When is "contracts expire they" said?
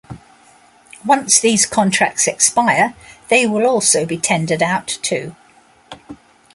1.67-3.45